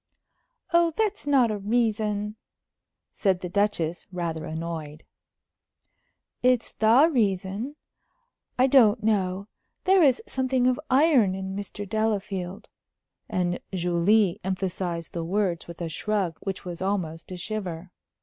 "Oh, 0.73 0.93
that's 0.97 1.27
not 1.27 1.51
a 1.51 1.59
reason," 1.59 2.35
said 3.11 3.41
the 3.41 3.49
Duchess, 3.49 4.07
rather 4.11 4.45
annoyed. 4.45 5.03
"It's 6.41 6.71
the 6.71 7.07
reason. 7.13 7.75
I 8.57 8.65
don't 8.65 9.03
know 9.03 9.47
there 9.83 10.01
is 10.01 10.19
something 10.25 10.65
of 10.65 10.79
iron 10.89 11.35
in 11.35 11.55
Mr. 11.55 11.87
Delafield;" 11.87 12.67
and 13.29 13.59
Julie 13.75 14.39
emphasized 14.43 15.13
the 15.13 15.23
words 15.23 15.67
with 15.67 15.79
a 15.81 15.87
shrug 15.87 16.39
which 16.39 16.65
was 16.65 16.81
almost 16.81 17.31
a 17.31 17.37
shiver. 17.37 17.91